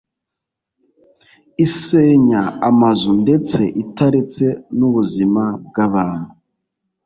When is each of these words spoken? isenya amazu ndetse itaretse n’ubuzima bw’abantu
isenya 1.65 2.41
amazu 2.69 3.09
ndetse 3.23 3.61
itaretse 3.83 4.45
n’ubuzima 4.77 5.43
bw’abantu 5.65 6.29